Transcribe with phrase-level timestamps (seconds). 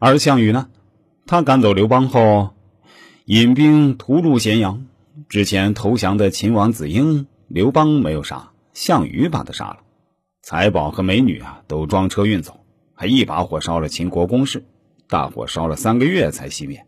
[0.00, 0.68] 而项羽呢，
[1.26, 2.50] 他赶走刘邦后，
[3.24, 4.86] 引兵屠戮咸阳。
[5.28, 9.78] 之前投降的秦王子婴，刘邦没有杀，项羽把他杀了。
[10.40, 12.60] 财宝和美女啊，都装车运走，
[12.94, 14.64] 还一把火烧了秦国宫室，
[15.08, 16.86] 大火烧了三个月才熄灭。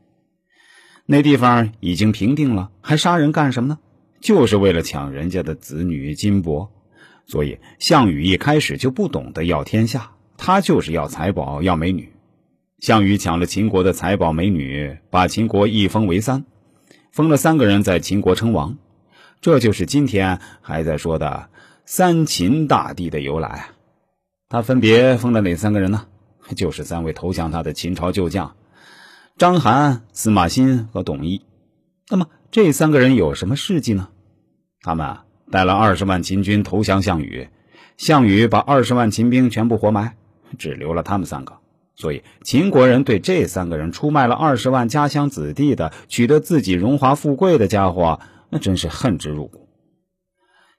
[1.05, 3.81] 那地方已经平定了，还杀人干什么呢？
[4.21, 6.69] 就是为了抢人家的子女金帛。
[7.27, 12.13] 所以项羽一开始就不懂得要天下，他就是要财宝、要美女。
[12.81, 16.47] 项羽抢了秦国的财宝、美女，把秦国一分为三。
[17.12, 18.79] 封了三个人在秦国称王，
[19.43, 21.51] 这就是今天还在说的
[21.84, 23.66] 三秦大帝的由来。
[24.48, 26.06] 他分别封了哪三个人呢？
[26.56, 28.56] 就是三位投降他的秦朝旧将：
[29.37, 31.42] 章邯、司马欣和董翳。
[32.09, 34.09] 那么这三个人有什么事迹呢？
[34.81, 35.19] 他们
[35.51, 37.51] 带了二十万秦军投降项羽，
[37.98, 40.17] 项羽把二十万秦兵全部活埋，
[40.59, 41.59] 只留了他们三个。
[42.01, 49.69] 所以，秦国人对这三个人出卖了二十万家乡子弟的、取得自己荣华富贵的家伙，那真是恨之入骨。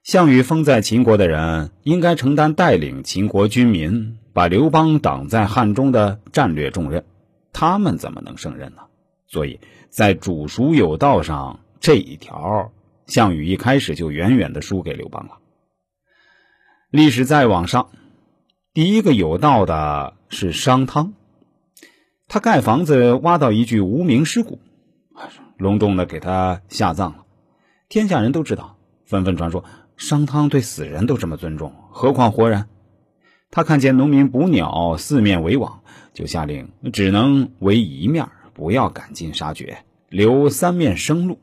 [0.02, 7.04] 项羽封在秦国的人，应该承担带领秦国军民把刘邦挡在汉中的战略重任，
[7.52, 8.82] 他们怎么能胜任呢？
[9.28, 12.72] 所以在主孰有道上这一条，
[13.06, 15.38] 项羽一开始就远远的输给刘邦了。
[16.90, 17.90] 历史再往上。
[18.74, 21.12] 第一个有道的是商汤，
[22.26, 24.60] 他盖房子挖到一具无名尸骨，
[25.58, 27.26] 隆重的给他下葬了。
[27.90, 29.62] 天下人都知道，纷纷传说
[29.98, 32.66] 商汤对死人都这么尊重，何况活人？
[33.50, 35.82] 他看见农民捕鸟四面围网，
[36.14, 41.38] 就下令只能围一面，不要赶尽杀绝，留三面生路。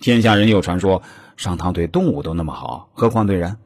[0.00, 1.02] 天下人又传说
[1.36, 3.56] 商汤对动物都那么好，何况对人？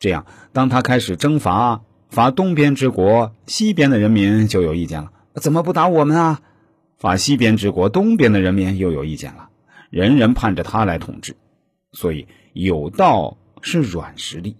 [0.00, 1.82] 这样，当他开始征伐。
[2.12, 5.10] 伐东边之国，西边的人民就有意见了。
[5.36, 6.42] 怎么不打我们啊？
[6.98, 9.48] 伐西边之国，东边的人民又有意见了。
[9.88, 11.34] 人人盼着他来统治，
[11.92, 14.58] 所以有道是软实力。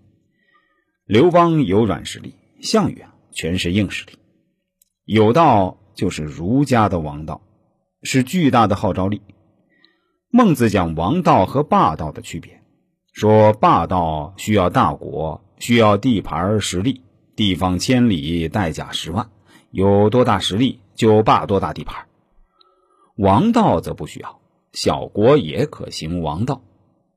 [1.04, 4.12] 刘邦有软实力，项羽啊全是硬实力。
[5.04, 7.42] 有道就是儒家的王道，
[8.02, 9.20] 是巨大的号召力。
[10.30, 12.62] 孟子讲王道和霸道的区别，
[13.12, 17.02] 说霸道需要大国，需要地盘实力。
[17.42, 19.28] 地方千里，带甲十万，
[19.72, 22.06] 有多大实力就霸多大地盘。
[23.16, 24.40] 王道则不需要，
[24.72, 26.62] 小国也可行王道。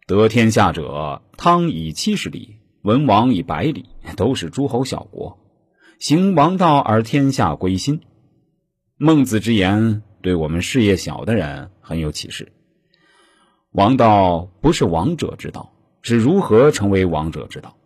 [0.07, 3.85] 得天下者，汤以七十里，文王以百里，
[4.17, 5.37] 都是诸侯小国，
[5.99, 8.01] 行王道而天下归心。
[8.97, 12.51] 孟子之言对我们事业小的人很有启示。
[13.71, 15.71] 王道不是王者之道，
[16.01, 17.77] 是如何成为王者之道。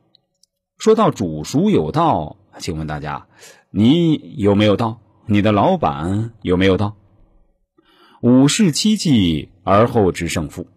[0.80, 3.28] 说到主孰有道，请问大家，
[3.70, 5.02] 你有没有道？
[5.26, 6.96] 你的老板有没有道？
[8.22, 10.68] 五事七计而后知胜负，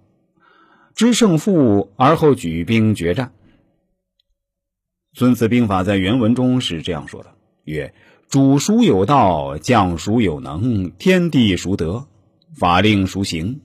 [0.96, 3.32] 知胜负而后举兵决战。
[5.12, 7.94] 孙子兵法在原文中是这样说的：曰，
[8.28, 12.08] 主孰有道，将孰有能，天地孰得，
[12.58, 13.60] 法令孰行，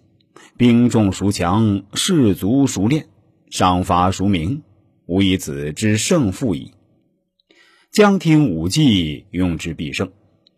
[0.55, 3.07] 兵众孰强，士卒孰练，
[3.49, 4.61] 赏罚孰明。
[5.07, 6.71] 吾以此知胜负矣。
[7.91, 10.07] 将听武计，用之必胜；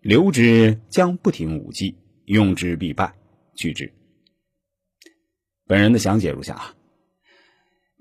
[0.02, 1.96] 留之将不听武计，
[2.26, 3.14] 用之必败。
[3.56, 3.92] 去之。
[5.68, 6.74] 本人的详解如下：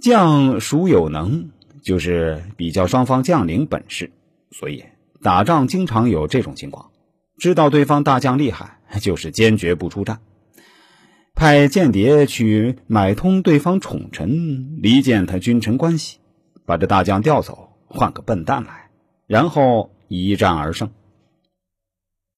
[0.01, 1.51] 将孰有能，
[1.83, 4.11] 就是比较双方将领本事。
[4.53, 4.85] 所以
[5.21, 6.93] 打仗经常有这种情况：
[7.39, 10.21] 知道对方大将厉害，就是坚决不出战，
[11.35, 16.19] 派间谍去买通对方宠臣，离间他君臣关系。
[16.69, 18.91] 把这大将调走，换个笨蛋来，
[19.27, 20.91] 然后一战而胜。